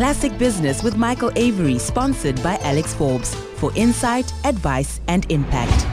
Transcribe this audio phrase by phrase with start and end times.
[0.00, 5.86] Classic Business with Michael Avery, sponsored by Alex Forbes for insight, advice, and impact.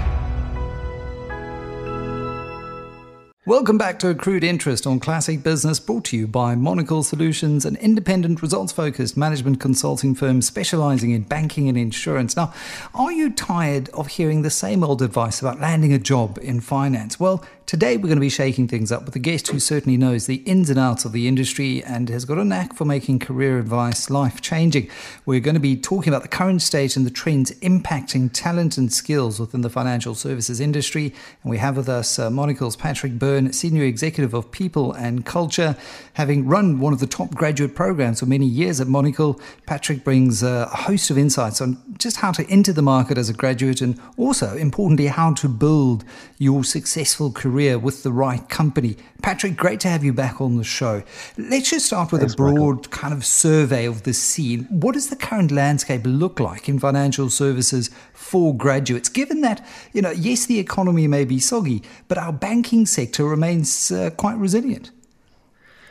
[3.46, 7.75] Welcome back to Accrued Interest on Classic Business, brought to you by Monocle Solutions, an
[7.75, 12.38] independent, results focused management consulting firm specializing in banking and insurance.
[12.38, 12.54] Now,
[12.96, 17.20] are you tired of hearing the same old advice about landing a job in finance?
[17.20, 20.25] Well, Today, we're going to be shaking things up with a guest who certainly knows
[20.25, 23.59] the ins and outs of the industry and has got a knack for making career
[23.59, 24.89] advice life changing.
[25.25, 28.93] We're going to be talking about the current state and the trends impacting talent and
[28.93, 31.14] skills within the financial services industry.
[31.43, 35.75] And we have with us uh, Monocle's Patrick Byrne, Senior Executive of People and Culture.
[36.14, 40.42] Having run one of the top graduate programs for many years at Monocle, Patrick brings
[40.42, 43.81] uh, a host of insights on just how to enter the market as a graduate
[43.81, 46.06] and also, importantly, how to build
[46.38, 48.95] your successful career career with the right company.
[49.23, 51.02] Patrick, great to have you back on the show.
[51.39, 52.92] Let's just start with Thanks, a broad Michael.
[52.92, 54.67] kind of survey of the scene.
[54.70, 60.04] What does the current landscape look like in financial services for graduates, given that, you
[60.04, 64.92] know, yes, the economy may be soggy, but our banking sector remains uh, quite resilient?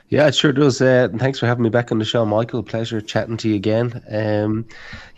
[0.08, 0.80] Yeah, it sure does.
[0.80, 2.62] Uh, thanks for having me back on the show, Michael.
[2.62, 4.02] Pleasure chatting to you again.
[4.08, 4.64] Um,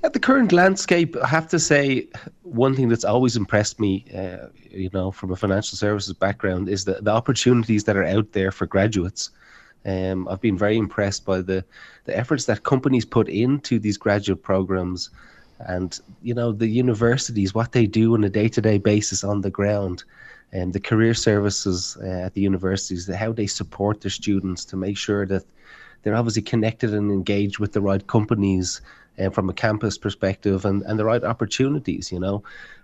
[0.02, 2.08] yeah, the current landscape, I have to say,
[2.42, 6.86] one thing that's always impressed me, uh, you know, from a financial services background, is
[6.86, 9.30] the, the opportunities that are out there for graduates.
[9.84, 11.64] Um, I've been very impressed by the,
[12.04, 15.10] the efforts that companies put into these graduate programs
[15.60, 19.42] and, you know, the universities, what they do on a day to day basis on
[19.42, 20.04] the ground
[20.52, 24.96] and the career services uh, at the universities, how they support their students to make
[24.96, 25.44] sure that
[26.02, 28.80] they're obviously connected and engaged with the right companies
[29.18, 32.42] uh, from a campus perspective and, and the right opportunities, you know.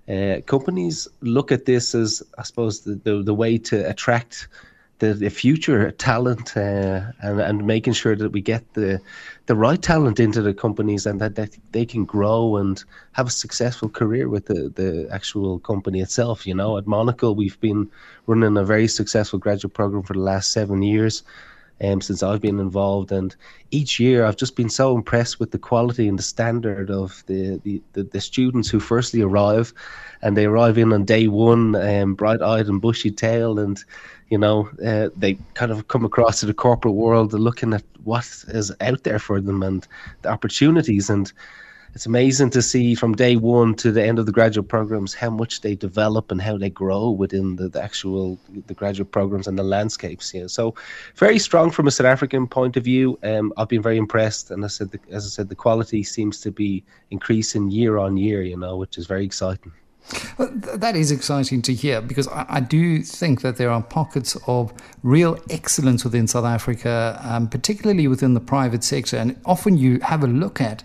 [0.08, 4.48] Uh, companies look at this as, I suppose, the, the, the way to attract
[4.98, 9.00] the, the future talent uh, and, and making sure that we get the
[9.46, 13.30] the right talent into the companies and that, that they can grow and have a
[13.30, 16.46] successful career with the, the actual company itself.
[16.46, 17.90] You know, at Monocle, we've been
[18.26, 21.22] running a very successful graduate program for the last seven years.
[21.80, 23.34] Um, since I've been involved, and
[23.72, 27.60] each year I've just been so impressed with the quality and the standard of the
[27.64, 29.74] the, the, the students who firstly arrive,
[30.22, 33.84] and they arrive in on day one, um, bright eyed and bushy tailed, and
[34.30, 38.24] you know, uh, they kind of come across to the corporate world looking at what
[38.48, 39.86] is out there for them and
[40.22, 41.10] the opportunities.
[41.10, 41.32] And
[41.94, 45.30] it's amazing to see from day one to the end of the graduate programs how
[45.30, 48.36] much they develop and how they grow within the, the actual
[48.66, 50.34] the graduate programs and the landscapes.
[50.34, 50.74] Yeah, so
[51.14, 53.16] very strong from a South African point of view.
[53.22, 56.40] Um, I've been very impressed, and I said, the, as I said, the quality seems
[56.40, 58.42] to be increasing year on year.
[58.42, 59.70] You know, which is very exciting.
[60.38, 64.72] That is exciting to hear because I, I, do think that there are pockets of
[65.02, 69.16] real excellence within South Africa, um, particularly within the private sector.
[69.16, 70.82] And often you have a look at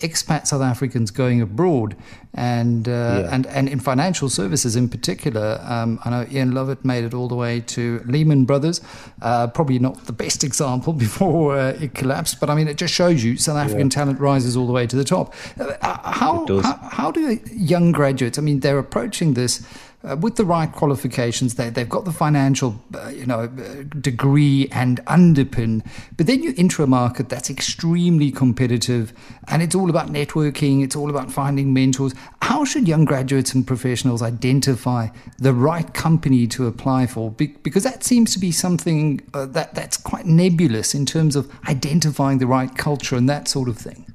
[0.00, 1.96] expat South Africans going abroad,
[2.34, 3.28] and uh, yeah.
[3.34, 5.60] and and in financial services in particular.
[5.64, 8.80] Um, I know Ian Lovett made it all the way to Lehman Brothers.
[9.22, 12.94] Uh, probably not the best example before uh, it collapsed, but I mean it just
[12.94, 13.94] shows you South African yeah.
[13.94, 15.34] talent rises all the way to the top.
[15.58, 15.76] Uh,
[16.12, 18.38] how, how how do young graduates?
[18.38, 19.66] I mean, they're approaching this
[20.02, 25.04] uh, with the right qualifications, they, they've got the financial, uh, you know, degree and
[25.04, 25.84] underpin.
[26.16, 29.12] But then you enter a market that's extremely competitive,
[29.48, 30.82] and it's all about networking.
[30.82, 32.14] It's all about finding mentors.
[32.42, 37.30] How should young graduates and professionals identify the right company to apply for?
[37.30, 41.50] Be- because that seems to be something uh, that that's quite nebulous in terms of
[41.68, 44.09] identifying the right culture and that sort of thing.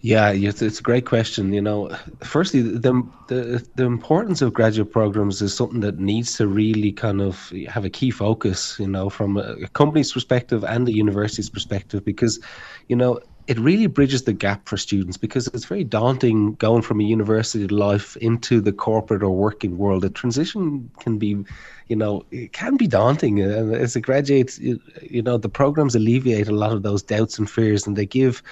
[0.00, 1.52] Yeah, it's a great question.
[1.52, 1.88] You know,
[2.22, 7.20] firstly, the, the the importance of graduate programs is something that needs to really kind
[7.20, 8.76] of have a key focus.
[8.78, 12.38] You know, from a company's perspective and the university's perspective, because
[12.86, 17.00] you know it really bridges the gap for students because it's very daunting going from
[17.00, 20.02] a university life into the corporate or working world.
[20.02, 21.44] The transition can be,
[21.88, 23.40] you know, it can be daunting.
[23.40, 27.48] And as a graduate, you, know, the programs alleviate a lot of those doubts and
[27.50, 28.42] fears, and they give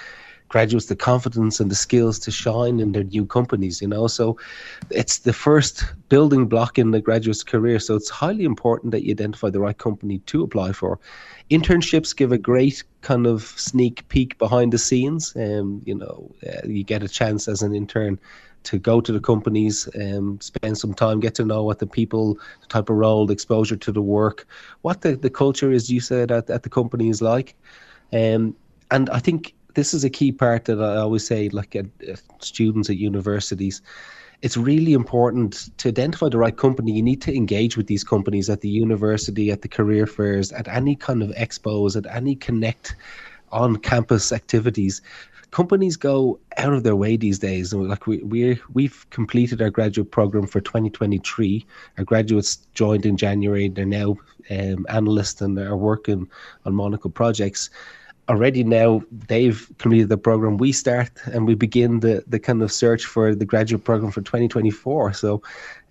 [0.49, 4.07] graduates the confidence and the skills to shine in their new companies you know?
[4.07, 4.37] So
[4.89, 7.79] it's the first building block in the graduate's career.
[7.79, 10.99] So it's highly important that you identify the right company to apply for.
[11.51, 15.35] Internships give a great kind of sneak peek behind the scenes.
[15.35, 18.19] And um, you know uh, you get a chance as an intern
[18.63, 22.33] to go to the companies, um, spend some time, get to know what the people,
[22.59, 24.45] the type of role, the exposure to the work,
[24.81, 27.55] what the, the culture is, you said, at, at the company is like.
[28.11, 28.55] Um,
[28.91, 32.19] and I think this is a key part that I always say, like at, at
[32.39, 33.83] students at universities,
[34.41, 36.93] it's really important to identify the right company.
[36.93, 40.67] You need to engage with these companies at the university, at the career fairs, at
[40.67, 42.95] any kind of expos, at any connect
[43.51, 45.03] on campus activities.
[45.51, 47.71] Companies go out of their way these days.
[47.71, 51.65] And like we we we've completed our graduate program for 2023
[51.99, 53.69] our graduates joined in january.
[53.69, 54.17] They're now
[54.49, 56.27] um, analysts and are working
[56.65, 57.69] on Monocle projects
[58.29, 62.71] already now they've completed the program we start and we begin the the kind of
[62.71, 65.41] search for the graduate program for 2024 so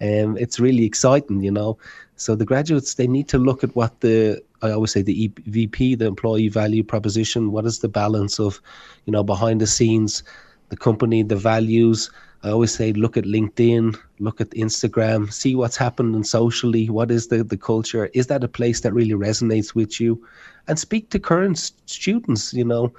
[0.02, 1.78] um, it's really exciting you know
[2.16, 5.98] so the graduates they need to look at what the I always say the EVP,
[5.98, 7.52] the employee value proposition.
[7.52, 8.60] What is the balance of,
[9.04, 10.22] you know, behind the scenes,
[10.70, 12.10] the company, the values.
[12.42, 16.88] I always say look at LinkedIn, look at Instagram, see what's happening socially.
[16.88, 18.10] What is the the culture?
[18.14, 20.22] Is that a place that really resonates with you?
[20.68, 22.52] And speak to current students.
[22.54, 22.92] You know,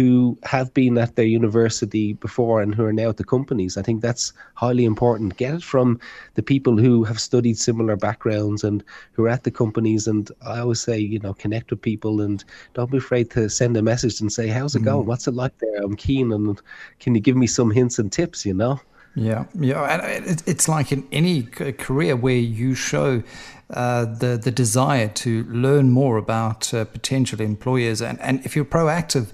[0.00, 3.76] who have been at their university before and who are now at the companies.
[3.76, 5.36] I think that's highly important.
[5.36, 6.00] Get it from
[6.36, 8.82] the people who have studied similar backgrounds and
[9.12, 10.06] who are at the companies.
[10.06, 12.42] And I always say, you know, connect with people and
[12.72, 14.86] don't be afraid to send a message and say, how's it mm.
[14.86, 15.06] going?
[15.06, 15.82] What's it like there?
[15.82, 16.32] I'm keen.
[16.32, 16.58] And
[16.98, 18.80] can you give me some hints and tips, you know?
[19.16, 23.24] Yeah, yeah, and it's like in any career where you show
[23.68, 28.64] uh, the the desire to learn more about uh, potential employers, and, and if you're
[28.64, 29.32] proactive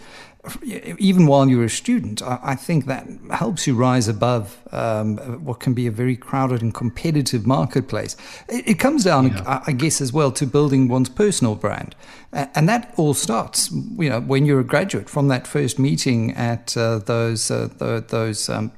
[0.62, 5.74] even while you're a student, I, think that helps you rise above um, what can
[5.74, 8.16] be a very crowded and competitive marketplace.
[8.48, 9.42] It, it comes down, yeah.
[9.46, 11.94] I, I, guess, as well to building one's personal brand,
[12.32, 16.76] and that all starts, you know, when you're a graduate from that first meeting at
[16.76, 18.72] uh, those uh, the, those um,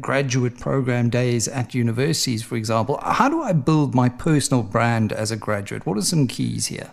[0.00, 2.98] graduate program days at universities, for example.
[3.02, 5.86] How do I build my personal brand as a graduate?
[5.86, 6.90] What are some keys here?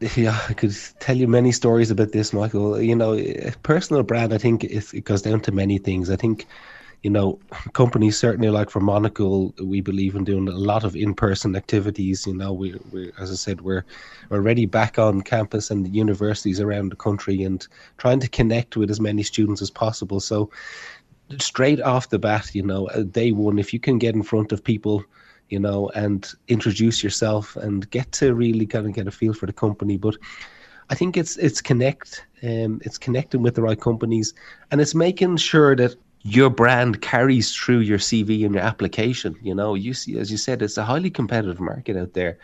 [0.16, 2.80] yeah, I could tell you many stories about this, Michael.
[2.80, 3.22] You know,
[3.62, 6.08] personal brand, I think it goes down to many things.
[6.08, 6.46] I think,
[7.02, 7.38] you know,
[7.74, 12.26] companies certainly like for Monocle, we believe in doing a lot of in-person activities.
[12.26, 13.84] You know, we, we as I said, we're
[14.30, 17.66] already back on campus and universities around the country and
[17.98, 20.20] trying to connect with as many students as possible.
[20.20, 20.50] So,
[21.38, 24.50] straight off the bat, you know, uh, day one, if you can get in front
[24.50, 25.04] of people
[25.50, 29.46] you know, and introduce yourself and get to really kind of get a feel for
[29.46, 29.96] the company.
[29.96, 30.16] But
[30.88, 34.34] I think it's it's connect, um, it's connecting with the right companies,
[34.70, 39.36] and it's making sure that your brand carries through your CV and your application.
[39.42, 42.38] You know, you see, as you said, it's a highly competitive market out there.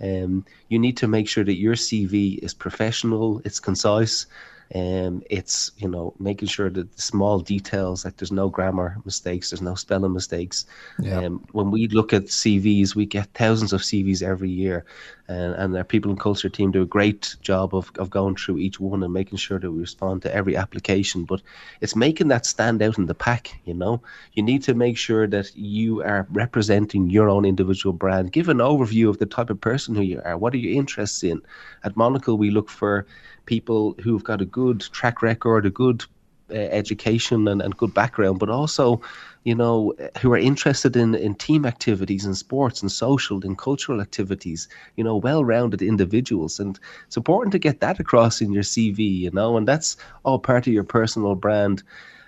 [0.00, 4.26] Um, you need to make sure that your CV is professional, it's concise,
[4.72, 9.50] um, it's you know making sure that the small details, like there's no grammar mistakes,
[9.50, 10.64] there's no spelling mistakes.
[11.00, 11.18] Yeah.
[11.18, 14.84] Um, when we look at CVs, we get thousands of CVs every year,
[15.26, 18.58] and, and our people and culture team do a great job of, of going through
[18.58, 21.24] each one and making sure that we respond to every application.
[21.24, 21.42] But
[21.80, 23.60] it's making that stand out in the pack.
[23.64, 24.00] You know,
[24.34, 28.30] you need to make sure that you are representing your own individual brand.
[28.30, 30.38] Give an overview of the type of person who you are.
[30.38, 31.42] What are your interests in?
[31.82, 33.04] At Monocle, we look for
[33.50, 36.04] people who've got a good track record, a good
[36.52, 39.00] uh, education and, and good background, but also,
[39.42, 44.00] you know, who are interested in, in team activities and sports and social and cultural
[44.00, 46.60] activities, you know, well rounded individuals.
[46.60, 50.38] And it's important to get that across in your CV, you know, and that's all
[50.38, 51.82] part of your personal brand.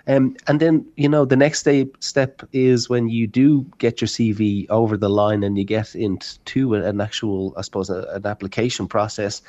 [0.05, 4.09] Um, and then, you know, the next day, step is when you do get your
[4.09, 8.87] CV over the line and you get into an actual, I suppose, a, an application
[8.87, 9.41] process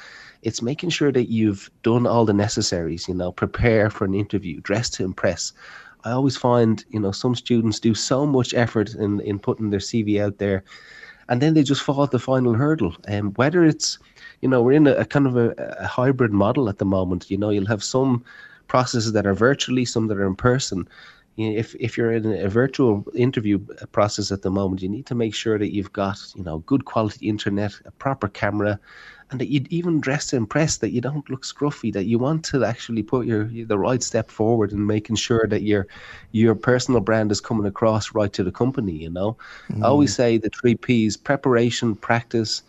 [0.45, 4.61] it's making sure that you've done all the necessaries, you know, prepare for an interview,
[4.61, 5.53] dress to impress.
[6.05, 9.81] I always find, you know, some students do so much effort in, in putting their
[9.81, 10.63] CV out there
[11.31, 12.95] and then they just fall at the final hurdle.
[13.09, 13.99] And um, whether it's,
[14.43, 17.31] you know, we're in a, a kind of a, a, hybrid model at the moment.
[17.31, 18.23] You know, you'll have some
[18.69, 20.89] processes that are virtually, some that are in person.
[21.37, 23.59] You know, if if you're in a virtual interview
[23.91, 26.85] process at the moment, you need to make sure that you've got, you know, good
[26.85, 28.79] quality internet, a proper camera,
[29.31, 32.45] and that you'd even dress to impress, that you don't look scruffy, that you want
[32.45, 35.89] to actually put your the right step forward and making sure that your
[36.31, 38.93] your personal brand is coming across right to the company.
[38.93, 39.37] You know,
[39.69, 39.83] mm.
[39.83, 42.63] I always say the three P's: preparation, practice,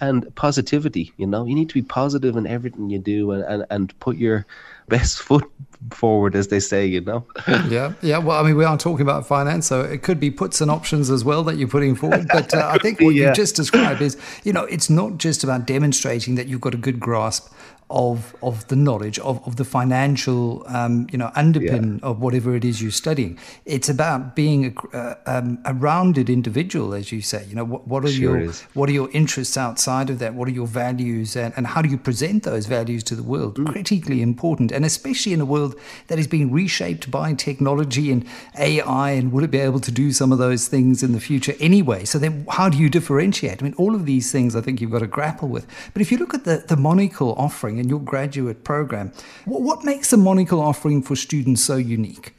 [0.00, 1.12] and positivity.
[1.16, 4.16] You know, you need to be positive in everything you do and, and, and put
[4.16, 4.46] your
[4.88, 5.50] best foot
[5.90, 7.26] forward, as they say, you know.
[7.68, 8.18] yeah, yeah.
[8.18, 11.10] Well, I mean, we are talking about finance, so it could be puts and options
[11.10, 12.28] as well that you're putting forward.
[12.32, 13.28] But uh, I think what yeah.
[13.28, 16.78] you just described is, you know, it's not just about demonstrating that you've got a
[16.78, 17.52] good grasp
[17.92, 22.08] of of the knowledge of, of the financial um, you know underpin yeah.
[22.08, 23.38] of whatever it is you're studying.
[23.66, 27.44] It's about being a, uh, um, a rounded individual, as you say.
[27.48, 30.34] You know what, what are sure your what are your interests outside of that?
[30.34, 33.56] What are your values, and, and how do you present those values to the world?
[33.56, 33.70] Mm.
[33.72, 35.74] Critically important, and especially in a world
[36.08, 38.26] that is being reshaped by technology and
[38.58, 39.10] AI.
[39.12, 42.04] And will it be able to do some of those things in the future anyway?
[42.04, 43.62] So then, how do you differentiate?
[43.62, 45.66] I mean, all of these things I think you've got to grapple with.
[45.92, 49.12] But if you look at the the Monocle offering and your graduate program.
[49.44, 52.34] What makes the Monocle offering for students so unique?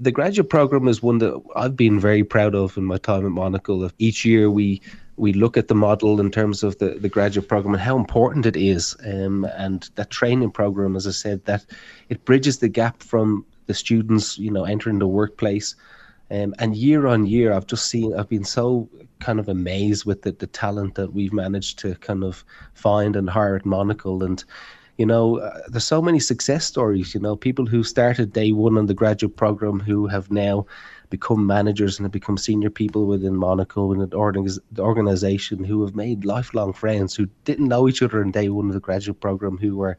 [0.00, 3.32] The graduate program is one that I've been very proud of in my time at
[3.32, 3.90] Monocle.
[3.98, 4.80] Each year we
[5.16, 8.46] we look at the model in terms of the, the graduate program and how important
[8.46, 8.96] it is.
[9.04, 11.66] Um, and that training program, as I said, that
[12.08, 15.74] it bridges the gap from the students, you know, entering the workplace.
[16.30, 20.22] Um, and year on year, I've just seen, I've been so kind of amazed with
[20.22, 24.22] the, the talent that we've managed to kind of find and hire at Monocle.
[24.22, 24.44] And,
[24.98, 28.76] you know, uh, there's so many success stories, you know, people who started day one
[28.76, 30.66] on the graduate program who have now
[31.08, 36.24] become managers and have become senior people within Monocle and the organization who have made
[36.24, 39.76] lifelong friends who didn't know each other in day one of the graduate program who
[39.76, 39.96] were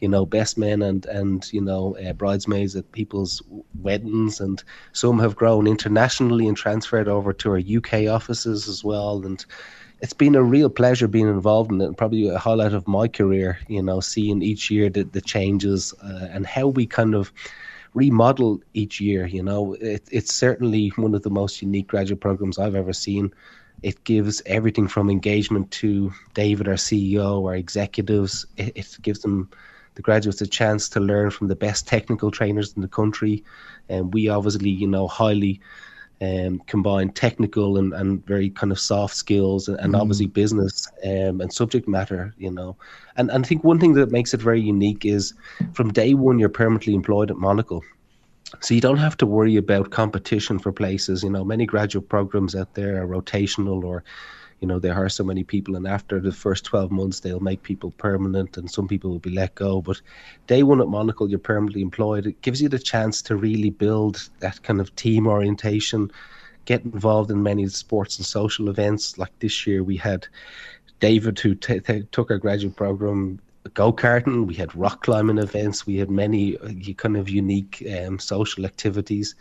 [0.00, 3.42] you know best men and and you know uh, bridesmaids at people's
[3.80, 4.40] weddings.
[4.40, 9.24] And some have grown internationally and transferred over to our UK offices as well.
[9.24, 9.44] And
[10.00, 13.06] it's been a real pleasure being involved in it and probably a highlight of my
[13.06, 17.32] career you know seeing each year the, the changes uh, and how we kind of
[17.94, 19.26] remodel each year.
[19.26, 23.32] You know, it, it's certainly one of the most unique graduate programs I've ever seen.
[23.82, 28.46] It gives everything from engagement to David, our CEO, our executives.
[28.56, 29.48] It, it gives them
[29.94, 33.42] the graduates a chance to learn from the best technical trainers in the country,
[33.88, 35.60] and we obviously, you know, highly
[36.20, 40.00] um, combine technical and, and very kind of soft skills and, and mm.
[40.00, 42.76] obviously business um, and subject matter, you know.
[43.16, 45.32] And, and I think one thing that makes it very unique is
[45.72, 47.82] from day one, you're permanently employed at Monocle.
[48.60, 51.22] So you don't have to worry about competition for places.
[51.22, 54.02] You know, many graduate programs out there are rotational or
[54.60, 57.62] you know they hire so many people and after the first 12 months they'll make
[57.62, 59.80] people permanent and some people will be let go.
[59.80, 60.00] But
[60.46, 62.26] day one at monocle you're permanently employed.
[62.26, 66.10] It gives you the chance to really build that kind of team orientation
[66.66, 69.18] get involved in many sports and social events.
[69.18, 70.26] Like this year we had
[71.00, 73.40] david who t- t- took our graduate program
[73.74, 74.46] go-karting.
[74.46, 75.86] We had rock climbing events.
[75.86, 79.34] We had many uh, kind of unique um, social activities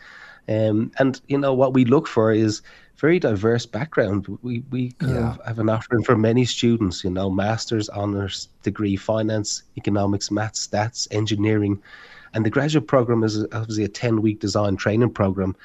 [0.49, 2.61] um, and you know what we look for is
[2.97, 4.27] very diverse background.
[4.41, 5.31] We we yeah.
[5.31, 7.03] have, have, an offering for many students.
[7.03, 11.81] You know, masters, honors degree, finance, economics, maths, stats, engineering,
[12.33, 15.55] and the graduate program is obviously a ten week design training program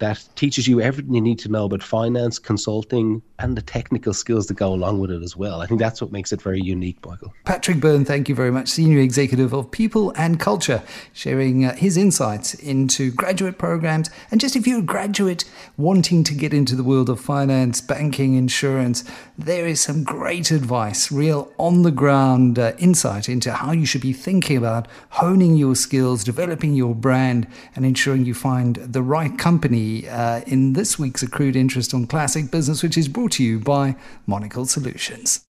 [0.00, 4.46] that teaches you everything you need to know about finance, consulting, and the technical skills
[4.46, 5.60] that go along with it as well.
[5.60, 7.32] I think that's what makes it very unique, Michael.
[7.44, 11.96] Patrick Byrne, thank you very much, Senior Executive of People and Culture, sharing uh, his
[11.96, 14.10] insights into graduate programs.
[14.30, 15.44] And just if you're a graduate
[15.76, 19.04] wanting to get into the world of finance, banking, insurance,
[19.38, 24.02] there is some great advice, real on the ground uh, insight into how you should
[24.02, 29.38] be thinking about honing your skills, developing your brand, and ensuring you find the right
[29.38, 33.58] company uh, in this week's Accrued Interest on Classic Business, which is brought to you
[33.58, 35.44] by Monocle Solutions.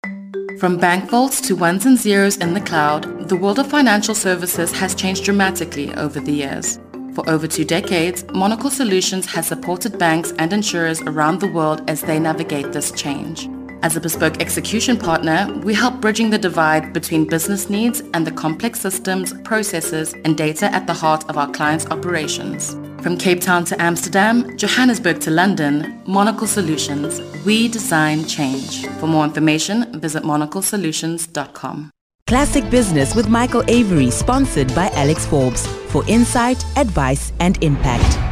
[0.58, 4.72] From bank vaults to ones and zeros in the cloud, the world of financial services
[4.72, 6.78] has changed dramatically over the years.
[7.14, 12.02] For over two decades, Monocle Solutions has supported banks and insurers around the world as
[12.02, 13.48] they navigate this change.
[13.82, 18.32] As a bespoke execution partner, we help bridging the divide between business needs and the
[18.32, 22.74] complex systems, processes, and data at the heart of our clients' operations.
[23.02, 27.20] From Cape Town to Amsterdam, Johannesburg to London, Monocle Solutions.
[27.46, 28.86] We design change.
[28.98, 31.90] For more information, visit monoclesolutions.com.
[32.26, 38.29] Classic Business with Michael Avery, sponsored by Alex Forbes for insight, advice, and impact.